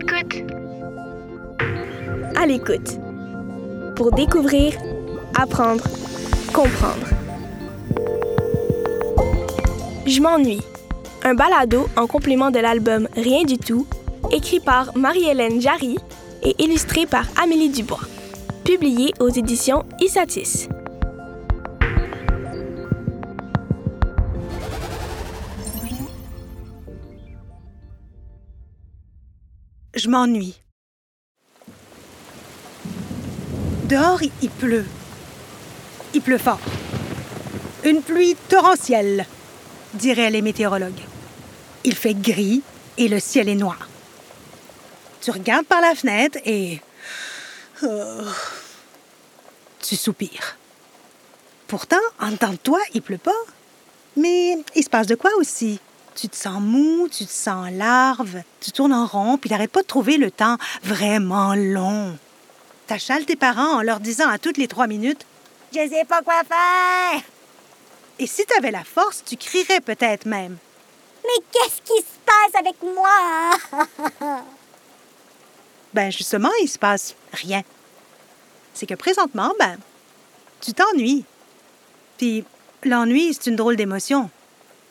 l'écoute. 0.00 0.44
À 2.36 2.46
l'écoute. 2.46 2.98
Pour 3.96 4.12
découvrir, 4.12 4.74
apprendre, 5.38 5.84
comprendre. 6.52 7.06
Je 10.06 10.20
m'ennuie. 10.20 10.62
Un 11.22 11.34
balado 11.34 11.86
en 11.96 12.06
complément 12.06 12.50
de 12.50 12.58
l'album 12.58 13.06
Rien 13.14 13.44
du 13.44 13.58
tout, 13.58 13.86
écrit 14.32 14.60
par 14.60 14.96
Marie-Hélène 14.96 15.60
Jarry 15.60 15.96
et 16.42 16.54
illustré 16.58 17.04
par 17.06 17.26
Amélie 17.42 17.68
Dubois. 17.68 18.00
Publié 18.64 19.12
aux 19.20 19.28
éditions 19.28 19.84
Isatis. 20.00 20.68
Je 30.00 30.08
m'ennuie. 30.08 30.58
Dehors, 33.84 34.22
il 34.22 34.48
pleut. 34.48 34.86
Il 36.14 36.22
pleut 36.22 36.38
fort. 36.38 36.60
Une 37.84 38.00
pluie 38.00 38.34
torrentielle, 38.48 39.26
diraient 39.92 40.30
les 40.30 40.40
météorologues. 40.40 41.02
Il 41.84 41.94
fait 41.94 42.14
gris 42.14 42.62
et 42.96 43.08
le 43.08 43.20
ciel 43.20 43.50
est 43.50 43.54
noir. 43.54 43.90
Tu 45.20 45.32
regardes 45.32 45.66
par 45.66 45.82
la 45.82 45.94
fenêtre 45.94 46.38
et... 46.46 46.80
Oh, 47.82 48.22
tu 49.82 49.96
soupires. 49.96 50.56
Pourtant, 51.66 51.96
en 52.18 52.30
dedans 52.30 52.52
de 52.52 52.56
toi, 52.56 52.80
il 52.94 53.02
pleut 53.02 53.18
pas. 53.18 53.42
Mais 54.16 54.56
il 54.74 54.82
se 54.82 54.88
passe 54.88 55.08
de 55.08 55.14
quoi 55.14 55.32
aussi? 55.36 55.78
Tu 56.14 56.28
te 56.28 56.36
sens 56.36 56.60
mou, 56.60 57.08
tu 57.10 57.24
te 57.24 57.30
sens 57.30 57.70
larve, 57.72 58.42
tu 58.60 58.72
tournes 58.72 58.92
en 58.92 59.06
rond, 59.06 59.38
puis 59.38 59.48
t'arrêtes 59.48 59.70
pas 59.70 59.82
de 59.82 59.86
trouver 59.86 60.16
le 60.16 60.30
temps 60.30 60.56
vraiment 60.82 61.54
long. 61.54 62.16
T'achales 62.86 63.24
tes 63.24 63.36
parents 63.36 63.78
en 63.78 63.82
leur 63.82 64.00
disant 64.00 64.28
à 64.28 64.38
toutes 64.38 64.56
les 64.56 64.68
trois 64.68 64.86
minutes 64.86 65.24
Je 65.72 65.88
sais 65.88 66.04
pas 66.04 66.22
quoi 66.22 66.42
faire. 66.44 67.22
Et 68.18 68.26
si 68.26 68.44
t'avais 68.44 68.70
la 68.70 68.84
force, 68.84 69.22
tu 69.24 69.36
crierais 69.36 69.80
peut-être 69.80 70.26
même. 70.26 70.56
Mais 71.22 71.44
qu'est-ce 71.52 71.80
qui 71.82 71.98
se 71.98 72.18
passe 72.26 72.60
avec 72.60 72.76
moi? 72.82 73.84
ben 75.94 76.10
justement, 76.10 76.50
il 76.62 76.68
se 76.68 76.78
passe 76.78 77.14
rien. 77.32 77.62
C'est 78.74 78.86
que 78.86 78.94
présentement, 78.94 79.52
ben, 79.58 79.78
tu 80.60 80.72
t'ennuies. 80.72 81.24
Puis 82.18 82.44
l'ennui, 82.82 83.32
c'est 83.32 83.50
une 83.50 83.56
drôle 83.56 83.76
d'émotion 83.76 84.30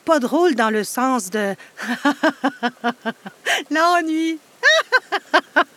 pas 0.09 0.19
drôle 0.19 0.55
dans 0.55 0.71
le 0.71 0.83
sens 0.83 1.29
de 1.29 1.53
l'ennui. 3.69 4.39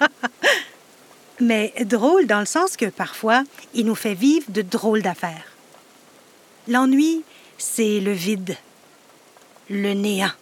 Mais 1.40 1.74
drôle 1.84 2.26
dans 2.26 2.40
le 2.40 2.46
sens 2.46 2.78
que 2.78 2.86
parfois, 2.86 3.44
il 3.74 3.84
nous 3.84 3.94
fait 3.94 4.14
vivre 4.14 4.50
de 4.50 4.62
drôles 4.62 5.02
d'affaires. 5.02 5.52
L'ennui, 6.66 7.24
c'est 7.58 8.00
le 8.00 8.12
vide, 8.12 8.56
le 9.68 9.92
néant, 9.92 10.32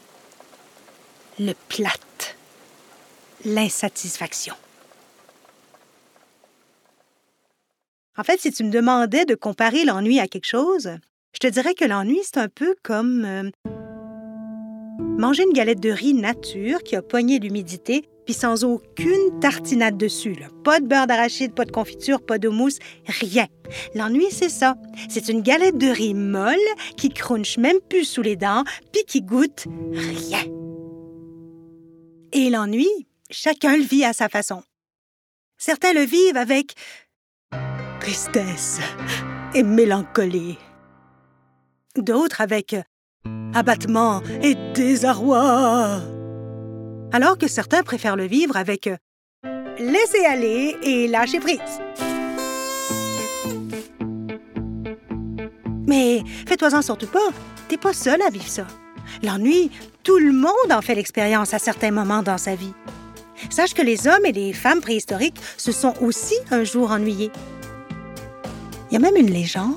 le 1.41 1.55
plate, 1.69 2.37
l'insatisfaction. 3.45 4.55
En 8.17 8.23
fait, 8.23 8.41
si 8.41 8.53
tu 8.53 8.63
me 8.63 8.71
demandais 8.71 9.25
de 9.25 9.35
comparer 9.35 9.85
l'ennui 9.85 10.21
à 10.21 10.29
quelque 10.29 10.47
chose, 10.47 10.91
je 11.33 11.39
te 11.41 11.49
dirais 11.49 11.75
que 11.75 11.85
l'ennui, 11.85 12.21
c'est 12.23 12.39
un 12.39 12.49
peu 12.49 12.77
comme 12.85 13.25
euh, 13.25 13.51
manger 15.21 15.43
une 15.45 15.53
galette 15.53 15.81
de 15.81 15.91
riz 15.91 16.15
nature 16.15 16.83
qui 16.83 16.97
a 16.97 17.03
pogné 17.03 17.39
l'humidité, 17.39 18.09
puis 18.25 18.33
sans 18.33 18.65
aucune 18.65 19.39
tartinade 19.41 19.99
dessus. 19.99 20.35
Pas 20.65 20.81
de 20.81 20.87
beurre 20.87 21.07
d'arachide, 21.07 21.55
pas 21.55 21.67
de 21.67 21.71
confiture, 21.71 22.25
pas 22.25 22.39
de 22.39 22.49
mousse, 22.49 22.79
rien. 23.07 23.47
L'ennui, 23.95 24.27
c'est 24.31 24.49
ça. 24.49 24.77
C'est 25.11 25.29
une 25.29 25.43
galette 25.43 25.77
de 25.77 25.89
riz 25.89 26.15
molle 26.15 26.57
qui 26.97 27.11
crunche 27.11 27.59
même 27.59 27.79
plus 27.91 28.05
sous 28.05 28.23
les 28.23 28.37
dents, 28.37 28.65
puis 28.93 29.05
qui 29.07 29.21
goûte 29.21 29.67
rien. 29.93 30.45
Et 32.33 32.49
l'ennui, 32.49 32.89
chacun 33.31 33.77
le 33.77 33.83
vit 33.83 34.05
à 34.05 34.15
sa 34.15 34.31
façon. 34.31 34.63
Certains 35.59 35.93
le 35.93 36.03
vivent 36.03 36.39
avec 36.39 36.75
tristesse 38.01 38.81
et 39.55 39.63
mélancolie 39.63 40.57
d'autres 41.97 42.41
avec 42.41 42.75
abattement 43.55 44.23
et 44.43 44.55
désarroi. 44.75 46.01
Alors 47.13 47.39
que 47.39 47.49
certains 47.49 47.83
préfèrent 47.83 48.17
le 48.17 48.27
vivre 48.27 48.57
avec 48.57 48.89
laisser 49.79 50.25
aller 50.27 50.77
et 50.83 51.09
lâcher 51.09 51.41
prise. 51.41 51.59
Mais 55.87 56.23
fais-toi-en 56.47 56.83
surtout 56.83 57.09
pas, 57.09 57.19
t'es 57.69 57.77
pas 57.77 57.93
seul 57.93 58.23
à 58.23 58.31
vivre 58.31 58.47
ça. 58.47 58.67
L'ennui, 59.23 59.71
tout 60.05 60.19
le 60.19 60.33
monde 60.33 60.71
en 60.71 60.83
fait 60.83 60.95
l'expérience 60.95 61.53
à 61.53 61.59
certains 61.59 61.91
moments 61.91 62.23
dans 62.23 62.39
sa 62.39 62.55
vie. 62.55 62.73
Sache 63.49 63.75
que 63.75 63.83
les 63.83 64.07
hommes 64.07 64.25
et 64.25 64.33
les 64.33 64.53
femmes 64.53 64.81
préhistoriques 64.81 65.41
se 65.57 65.73
sont 65.73 65.95
aussi 66.01 66.37
un 66.51 66.63
jour 66.63 66.91
ennuyés. 66.91 67.33
Il 68.91 68.95
y 68.95 68.97
a 68.97 69.01
même 69.01 69.17
une 69.17 69.31
légende 69.31 69.77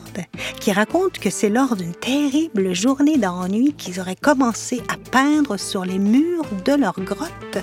qui 0.60 0.72
raconte 0.72 1.20
que 1.20 1.30
c'est 1.30 1.50
lors 1.50 1.76
d'une 1.76 1.94
terrible 1.94 2.74
journée 2.74 3.20
d'ennui 3.20 3.74
qu'ils 3.74 4.00
auraient 4.00 4.16
commencé 4.16 4.82
à 4.90 4.98
peindre 5.12 5.58
sur 5.58 5.86
les 5.86 6.00
murs 6.00 6.48
de 6.66 6.74
leur 6.74 7.00
grotte. 7.00 7.60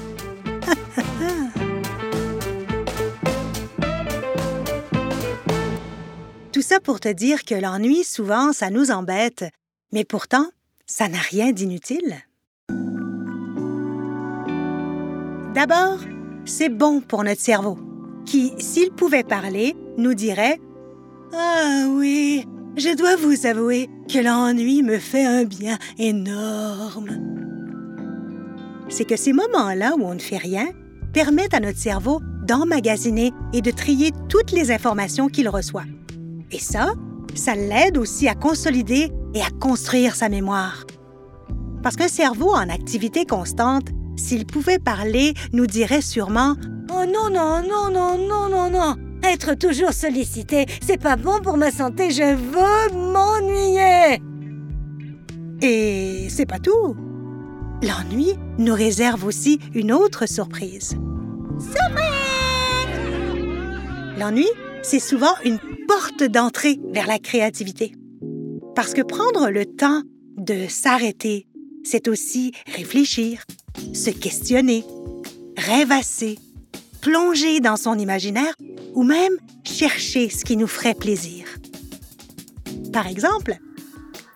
Tout 6.52 6.62
ça 6.62 6.78
pour 6.78 7.00
te 7.00 7.08
dire 7.08 7.44
que 7.44 7.56
l'ennui, 7.56 8.04
souvent, 8.04 8.52
ça 8.52 8.70
nous 8.70 8.92
embête, 8.92 9.44
mais 9.92 10.04
pourtant, 10.04 10.46
ça 10.86 11.08
n'a 11.08 11.18
rien 11.18 11.50
d'inutile. 11.50 12.14
D'abord, 15.52 15.98
c'est 16.44 16.68
bon 16.68 17.00
pour 17.00 17.24
notre 17.24 17.40
cerveau, 17.40 17.76
qui, 18.24 18.52
s'il 18.58 18.92
pouvait 18.92 19.24
parler, 19.24 19.74
nous 19.96 20.14
dirait 20.14 20.60
ah 21.32 21.86
oui, 21.88 22.44
je 22.76 22.96
dois 22.96 23.16
vous 23.16 23.46
avouer 23.46 23.88
que 24.12 24.18
l'ennui 24.18 24.82
me 24.82 24.98
fait 24.98 25.24
un 25.24 25.44
bien 25.44 25.78
énorme. 25.98 27.10
C'est 28.88 29.04
que 29.04 29.16
ces 29.16 29.32
moments-là 29.32 29.94
où 29.96 30.04
on 30.04 30.14
ne 30.14 30.20
fait 30.20 30.38
rien 30.38 30.66
permettent 31.12 31.54
à 31.54 31.60
notre 31.60 31.78
cerveau 31.78 32.20
d'emmagasiner 32.46 33.32
et 33.52 33.62
de 33.62 33.70
trier 33.70 34.10
toutes 34.28 34.50
les 34.50 34.72
informations 34.72 35.28
qu'il 35.28 35.48
reçoit. 35.48 35.84
Et 36.50 36.58
ça, 36.58 36.92
ça 37.34 37.54
l'aide 37.54 37.96
aussi 37.96 38.26
à 38.26 38.34
consolider 38.34 39.10
et 39.34 39.42
à 39.42 39.50
construire 39.60 40.16
sa 40.16 40.28
mémoire. 40.28 40.84
Parce 41.82 41.94
qu'un 41.94 42.08
cerveau 42.08 42.50
en 42.50 42.68
activité 42.68 43.24
constante, 43.24 43.88
s'il 44.16 44.46
pouvait 44.46 44.80
parler, 44.80 45.34
nous 45.52 45.66
dirait 45.66 46.02
sûrement⁇ 46.02 46.54
Oh 46.92 47.06
non, 47.06 47.30
non, 47.30 47.62
non, 47.62 47.90
non, 47.92 48.18
non, 48.18 48.48
non, 48.48 48.70
non 48.70 49.09
être 49.22 49.54
toujours 49.54 49.92
sollicité, 49.92 50.66
c'est 50.80 51.00
pas 51.00 51.16
bon 51.16 51.40
pour 51.42 51.56
ma 51.56 51.70
santé, 51.70 52.10
je 52.10 52.34
veux 52.34 53.12
m'ennuyer. 53.12 54.22
Et 55.62 56.28
c'est 56.30 56.46
pas 56.46 56.58
tout. 56.58 56.96
L'ennui 57.82 58.34
nous 58.58 58.74
réserve 58.74 59.24
aussi 59.24 59.58
une 59.74 59.92
autre 59.92 60.26
surprise. 60.26 60.96
Surprise! 61.58 62.20
L'ennui, 64.18 64.46
c'est 64.82 65.00
souvent 65.00 65.34
une 65.44 65.58
porte 65.88 66.24
d'entrée 66.24 66.78
vers 66.92 67.06
la 67.06 67.18
créativité. 67.18 67.92
Parce 68.74 68.94
que 68.94 69.02
prendre 69.02 69.50
le 69.50 69.64
temps 69.64 70.02
de 70.36 70.66
s'arrêter, 70.68 71.46
c'est 71.84 72.08
aussi 72.08 72.52
réfléchir, 72.66 73.44
se 73.94 74.10
questionner, 74.10 74.84
rêvasser, 75.56 76.38
plonger 77.00 77.60
dans 77.60 77.76
son 77.76 77.98
imaginaire 77.98 78.54
ou 78.94 79.02
même 79.02 79.36
chercher 79.64 80.28
ce 80.28 80.44
qui 80.44 80.56
nous 80.56 80.66
ferait 80.66 80.94
plaisir. 80.94 81.46
Par 82.92 83.06
exemple, 83.06 83.56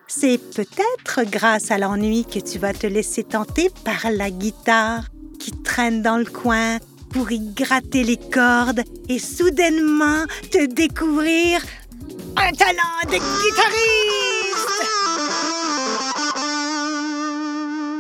c'est 0.07 0.39
peut-être 0.39 1.29
grâce 1.29 1.71
à 1.71 1.79
l'ennui 1.79 2.25
que 2.25 2.39
tu 2.39 2.59
vas 2.59 2.73
te 2.73 2.87
laisser 2.87 3.25
tenter 3.25 3.69
par 3.85 4.11
la 4.13 4.31
guitare 4.31 5.07
qui 5.39 5.51
traîne 5.51 6.03
dans 6.03 6.19
le 6.19 6.25
coin 6.25 6.79
pour 7.11 7.31
y 7.33 7.41
gratter 7.41 8.05
les 8.05 8.17
cordes 8.17 8.83
et 9.09 9.19
soudainement 9.19 10.25
te 10.51 10.67
découvrir 10.67 11.63
un 12.37 12.53
talent 12.53 13.01
de 13.05 13.19
guitariste. 13.19 14.25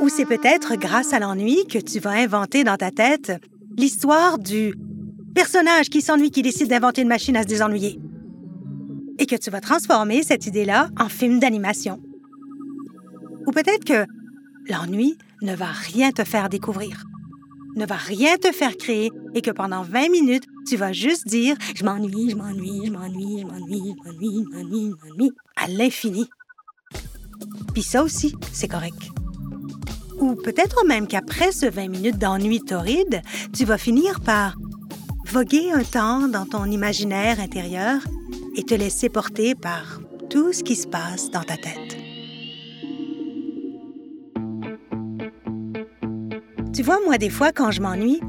Ou 0.01 0.09
c'est 0.09 0.27
peut-être 0.27 0.77
grâce 0.77 1.13
à 1.13 1.19
l'ennui 1.19 1.67
que 1.67 1.79
tu 1.79 1.99
vas 1.99 2.11
inventer 2.11 2.63
dans 2.65 2.77
ta 2.77 2.91
tête 2.91 3.33
l'histoire 3.77 4.39
du 4.39 4.75
personnage 5.35 5.91
qui 5.91 6.01
s'ennuie 6.01 6.31
qui 6.31 6.43
décide 6.43 6.69
d'inventer 6.69 7.03
une 7.03 7.09
machine 7.09 7.37
à 7.37 7.43
se 7.43 7.49
désennuyer. 7.49 7.99
Et 9.19 9.27
que 9.27 9.37
tu 9.37 9.51
vas 9.51 9.61
transformer 9.61 10.23
cette 10.23 10.47
idée-là 10.47 10.89
en 10.99 11.09
film 11.09 11.39
d'animation. 11.39 12.01
Ou 13.47 13.51
peut-être 13.51 13.85
que 13.85 14.07
l'ennui 14.69 15.17
ne 15.43 15.55
va 15.55 15.67
rien 15.67 16.11
te 16.11 16.25
faire 16.25 16.49
découvrir. 16.49 17.05
ne 17.77 17.87
va 17.87 17.97
rien 17.97 18.37
te 18.37 18.53
faire 18.53 18.77
créer 18.77 19.11
et 19.35 19.43
que 19.43 19.51
pendant 19.51 19.83
20 19.83 20.09
minutes, 20.09 20.45
tu 20.67 20.77
vas 20.77 20.93
juste 20.93 21.27
dire 21.27 21.57
Je 21.75 21.85
m'ennuie, 21.85 22.31
je 22.31 22.37
m'ennuie, 22.37 22.87
je 22.87 22.93
m'ennuie, 22.93 23.41
je 23.41 23.47
m'ennuie, 23.47 23.95
je 23.99 24.09
m'ennuie, 24.09 24.45
je 24.45 24.57
m'ennuie, 24.57 24.93
je 25.03 25.09
m'ennuie, 25.09 25.33
à 25.57 25.67
l'infini. 25.67 26.29
Puis 27.73 27.83
ça 27.83 28.05
aussi, 28.05 28.35
c'est 28.53 28.69
correct. 28.69 29.14
Ou 30.25 30.37
peut-être 30.37 30.87
même 30.87 31.07
qu'après 31.07 31.53
ce 31.53 31.67
20 31.67 31.89
minutes 31.89 32.17
d'ennui 32.17 32.59
torride, 32.63 33.21
tu 33.55 33.67
vas 33.67 33.77
finir 33.77 34.21
par 34.21 34.57
voguer 35.27 35.71
un 35.71 35.85
temps 35.85 36.29
dans 36.29 36.47
ton 36.47 36.65
imaginaire 36.65 37.41
intérieur 37.41 38.01
et 38.57 38.63
te 38.63 38.73
laisser 38.75 39.11
porter 39.11 39.55
par 39.55 40.01
tout 40.31 40.55
ce 40.55 40.63
qui 40.63 40.77
se 40.77 40.87
passe 40.87 41.31
dans 41.31 41.43
ta 41.43 41.59
tête. 41.59 41.99
Tu 46.75 46.83
vois, 46.83 47.01
moi, 47.05 47.19
des 47.19 47.29
fois, 47.29 47.53
quand 47.53 47.71
je 47.71 47.83
m'ennuie, 47.83 48.23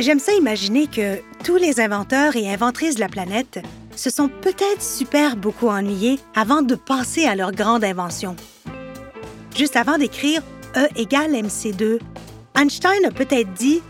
j'aime 0.00 0.18
ça 0.18 0.32
imaginer 0.32 0.88
que 0.88 1.18
tous 1.44 1.54
les 1.54 1.78
inventeurs 1.78 2.34
et 2.34 2.52
inventrices 2.52 2.96
de 2.96 3.00
la 3.00 3.08
planète 3.08 3.60
se 3.94 4.10
sont 4.10 4.28
peut-être 4.28 4.82
super 4.82 5.36
beaucoup 5.36 5.68
ennuyés 5.68 6.18
avant 6.34 6.62
de 6.62 6.74
penser 6.74 7.26
à 7.26 7.36
leur 7.36 7.52
grande 7.52 7.84
invention. 7.84 8.34
Juste 9.54 9.76
avant 9.76 9.98
d'écrire 9.98 10.42
E 10.74 10.88
égale 10.96 11.34
MC2, 11.42 11.98
Einstein 12.54 13.04
a 13.04 13.10
peut-être 13.10 13.52
dit 13.52 13.82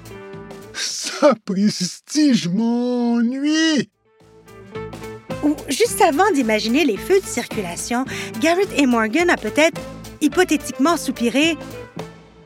Sapristi, 0.75 2.35
je 2.35 2.49
m'ennuie! 2.49 3.89
Ou 5.45 5.55
juste 5.69 6.01
avant 6.01 6.31
d'imaginer 6.33 6.85
les 6.85 6.97
feux 6.97 7.21
de 7.21 7.27
circulation, 7.27 8.05
Garrett 8.41 8.69
et 8.77 8.87
Morgan 8.87 9.31
a 9.31 9.37
peut-être 9.37 9.81
hypothétiquement 10.21 10.97
soupiré 10.97 11.57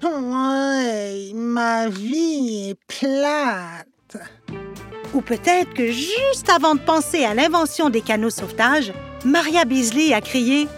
Ouais, 0.03 1.33
ma 1.35 1.89
vie 1.89 2.71
est 2.71 2.79
plate. 2.87 4.23
Ou 5.15 5.23
peut-être 5.23 5.73
que 5.73 5.91
juste 5.91 6.51
avant 6.55 6.75
de 6.75 6.81
penser 6.81 7.25
à 7.25 7.33
l'invention 7.33 7.89
des 7.89 8.03
canaux 8.03 8.31
sauvetage, 8.31 8.93
Maria 9.25 9.65
Beasley 9.65 10.13
a 10.13 10.21
crié 10.21 10.69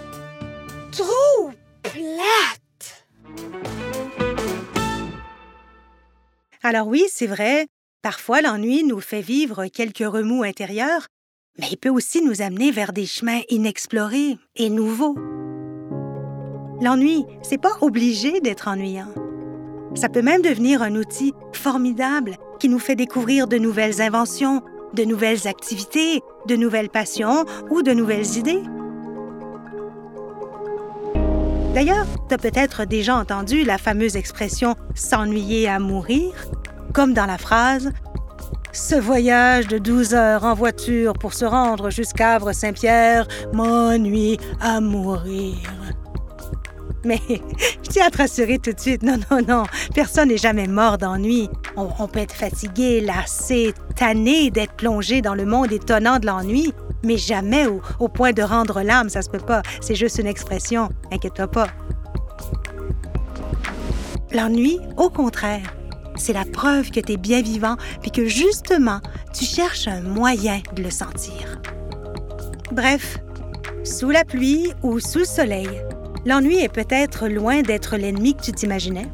Alors 6.63 6.89
oui, 6.89 7.05
c'est 7.09 7.27
vrai, 7.27 7.69
parfois 8.03 8.43
l'ennui 8.43 8.83
nous 8.83 9.01
fait 9.01 9.21
vivre 9.21 9.67
quelques 9.67 9.99
remous 9.99 10.43
intérieurs, 10.43 11.07
mais 11.59 11.69
il 11.71 11.77
peut 11.77 11.89
aussi 11.89 12.23
nous 12.23 12.43
amener 12.43 12.71
vers 12.71 12.93
des 12.93 13.07
chemins 13.07 13.41
inexplorés 13.49 14.37
et 14.57 14.69
nouveaux. 14.69 15.15
L'ennui, 16.81 17.25
c'est 17.43 17.61
pas 17.61 17.77
obligé 17.81 18.41
d'être 18.41 18.69
ennuyant. 18.69 19.13
Ça 19.95 20.09
peut 20.09 20.23
même 20.23 20.43
devenir 20.43 20.83
un 20.83 20.95
outil 20.95 21.33
formidable 21.53 22.37
qui 22.61 22.69
nous 22.69 22.79
fait 22.79 22.97
découvrir 22.97 23.47
de 23.47 23.59
nouvelles 23.59 24.01
inventions, 24.01 24.63
de 24.95 25.05
nouvelles 25.05 25.47
activités, 25.47 26.21
de 26.47 26.57
nouvelles 26.57 26.91
passions 26.91 27.45
ou 27.71 27.83
de 27.83 27.93
nouvelles 27.93 28.37
idées. 28.37 28.63
D'ailleurs, 31.79 32.09
tu 32.29 32.35
as 32.35 32.39
peut-être 32.39 32.87
déjà 32.87 33.15
entendu 33.15 33.63
la 33.63 33.79
fameuse 33.79 34.17
expression 34.17 34.75
s'ennuyer 34.97 35.69
à 35.69 35.79
mourir, 35.79 36.33
comme 36.93 37.15
dans 37.15 37.25
la 37.25 37.39
phrase 37.39 37.93
Ce 38.73 38.97
voyage 38.97 39.69
de 39.69 39.79
12 39.79 40.13
heures 40.13 40.43
en 40.43 40.55
voiture 40.55 41.13
pour 41.13 41.35
se 41.35 41.45
rendre 41.45 41.91
jusqu'à 41.91 42.35
Havre-Saint-Pierre 42.35 43.29
m'ennuie 43.53 44.39
à 44.61 44.81
mourir. 44.81 45.55
Mais 47.05 47.21
je 47.29 47.91
tiens 47.91 48.07
à 48.07 48.11
te 48.11 48.19
rassurer 48.19 48.59
tout 48.59 48.73
de 48.73 48.81
suite, 48.81 49.03
non, 49.03 49.19
non, 49.31 49.41
non, 49.47 49.65
personne 49.95 50.29
n'est 50.29 50.37
jamais 50.37 50.67
mort 50.67 50.99
d'ennui. 50.99 51.49
On, 51.77 52.09
peut 52.09 52.19
être 52.19 52.35
fatigué, 52.35 53.01
lassé, 53.01 53.73
tanné 53.95 54.51
d'être 54.51 54.75
plongé 54.75 55.23
dans 55.23 55.35
le 55.35 55.45
monde 55.45 55.71
étonnant 55.71 56.19
de 56.19 56.27
l'ennui, 56.27 56.73
mais 57.05 57.17
jamais 57.17 57.67
au, 57.67 57.81
au 58.01 58.09
point 58.09 58.33
de 58.33 58.43
rendre 58.43 58.83
l'âme, 58.83 59.09
ça 59.09 59.23
se 59.23 59.31
peut 59.31 59.39
pas. 59.39 59.63
C'est 59.81 59.95
juste 59.95 60.19
une 60.19 60.27
expression, 60.27 60.89
inquiète-toi 61.13 61.47
pas. 61.49 61.69
L'ennui, 64.33 64.81
au 64.97 65.09
contraire, 65.09 65.75
c'est 66.17 66.33
la 66.33 66.45
preuve 66.45 66.91
que 66.91 67.01
tu 67.01 67.13
es 67.13 67.17
bien 67.17 67.43
vivant 67.43 67.77
puis 68.03 68.11
que 68.11 68.27
justement, 68.27 69.01
tu 69.33 69.45
cherches 69.45 69.87
un 69.87 70.01
moyen 70.01 70.61
de 70.75 70.83
le 70.83 70.91
sentir. 70.91 71.61
Bref, 72.73 73.19
sous 73.85 74.11
la 74.11 74.25
pluie 74.25 74.73
ou 74.83 75.01
sous 75.01 75.21
le 75.21 75.25
soleil, 75.25 75.69
l'ennui 76.25 76.59
est 76.59 76.73
peut-être 76.73 77.29
loin 77.29 77.63
d'être 77.63 77.97
l'ennemi 77.97 78.35
que 78.35 78.43
tu 78.43 78.53
t'imaginais. 78.53 79.09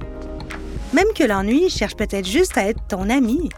Même 0.92 1.12
que 1.16 1.24
l'ennui 1.24 1.70
cherche 1.70 1.96
peut-être 1.96 2.26
juste 2.26 2.56
à 2.56 2.66
être 2.66 2.80
ton 2.88 3.10
ami. 3.10 3.48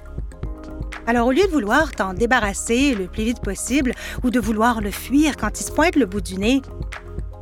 Alors 1.07 1.29
au 1.29 1.33
lieu 1.33 1.47
de 1.47 1.53
vouloir 1.53 1.93
t'en 1.93 2.15
débarrasser 2.15 2.95
le 2.95 3.07
plus 3.07 3.25
vite 3.25 3.41
possible 3.41 3.93
ou 4.25 4.31
de 4.31 4.41
vouloir 4.41 4.81
le 4.81 4.91
fuir 4.91 5.37
quand 5.37 5.61
il 5.61 5.63
se 5.63 5.71
pointe 5.71 5.97
le 5.97 6.07
bout 6.07 6.21
du 6.21 6.37
nez, 6.37 6.63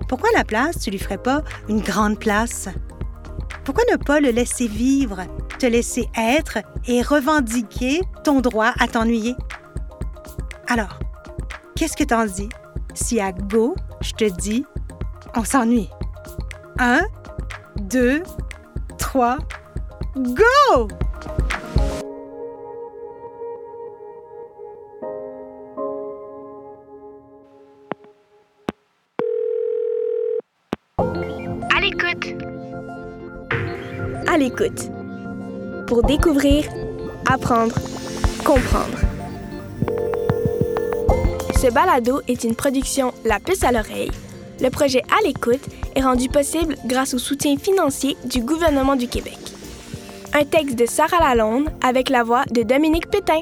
pourquoi 0.08 0.28
la 0.34 0.44
place 0.44 0.80
tu 0.80 0.90
lui 0.90 0.98
ferais 0.98 1.18
pas 1.18 1.42
une 1.68 1.80
grande 1.80 2.18
place? 2.18 2.68
Pourquoi 3.64 3.84
ne 3.90 3.96
pas 3.96 4.20
le 4.20 4.30
laisser 4.30 4.68
vivre, 4.68 5.22
te 5.58 5.64
laisser 5.64 6.08
être 6.18 6.58
et 6.86 7.00
revendiquer 7.00 8.02
ton 8.22 8.40
droit 8.40 8.72
à 8.78 8.86
t'ennuyer? 8.86 9.34
Alors, 10.66 10.98
qu'est-ce 11.74 11.96
que 11.96 12.04
t'en 12.04 12.26
dis? 12.26 12.50
Si 12.92 13.20
à 13.20 13.32
go, 13.32 13.74
je 14.02 14.12
te 14.12 14.24
dis 14.24 14.66
on 15.36 15.44
s'ennuie? 15.44 15.90
Un, 16.78 17.00
deux, 17.81 18.22
trois, 18.98 19.38
go! 20.16 20.88
À 31.70 31.81
l'écoute. 31.81 32.34
À 34.26 34.38
l'écoute. 34.38 34.90
Pour 35.86 36.02
découvrir, 36.02 36.64
apprendre, 37.31 37.75
comprendre. 38.44 38.98
Ce 41.60 41.70
balado 41.72 42.20
est 42.28 42.44
une 42.44 42.54
production 42.54 43.14
La 43.25 43.40
Puce 43.40 43.64
à 43.64 43.72
l'oreille. 43.72 44.10
Le 44.60 44.70
projet 44.70 45.02
À 45.10 45.26
l'écoute 45.26 45.62
est 45.94 46.02
rendu 46.02 46.28
possible 46.28 46.76
grâce 46.86 47.14
au 47.14 47.18
soutien 47.18 47.56
financier 47.56 48.16
du 48.24 48.40
gouvernement 48.40 48.96
du 48.96 49.08
Québec. 49.08 49.38
Un 50.32 50.44
texte 50.44 50.76
de 50.76 50.86
Sarah 50.86 51.20
Lalonde 51.20 51.69
avec 51.82 52.08
la 52.08 52.22
voix 52.22 52.44
de 52.50 52.62
Dominique 52.62 53.10
Pétain. 53.10 53.40